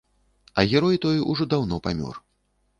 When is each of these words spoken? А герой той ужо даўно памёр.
А 0.59 0.65
герой 0.71 0.97
той 1.05 1.21
ужо 1.35 1.49
даўно 1.53 1.81
памёр. 1.89 2.15